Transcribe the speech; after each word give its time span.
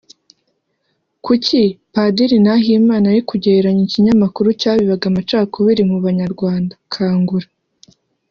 Kuki 1.25 1.61
Padiri 1.93 2.37
Nahimana 2.45 3.05
ari 3.11 3.21
kugereranya 3.29 3.81
ikinyamakuru 3.87 4.47
cyabibaga 4.59 5.05
amacakubiri 5.11 5.81
mu 5.91 5.97
banyarwanda 6.05 6.73
Kangura 6.93 7.47